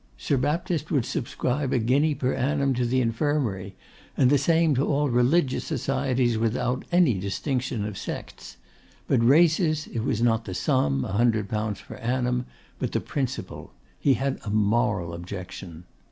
[0.17, 3.75] Sir Baptist would subscribe a guinea per annum to the infirmary,
[4.17, 8.57] and the same to all religious societies without any distinction of sects;
[9.07, 12.47] but races, it was not the sum, 100_l._ per annum,
[12.79, 13.73] but the principle.
[13.99, 15.83] He had a moral objection.